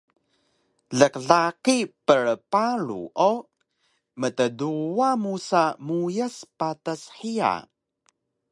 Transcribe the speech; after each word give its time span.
Lqlaqi 0.99 1.77
prparu 2.05 3.01
o 3.29 3.31
mtduwa 4.19 5.09
musa 5.23 5.63
muyas 5.85 6.35
patas 6.57 7.01
hiya 7.17 7.53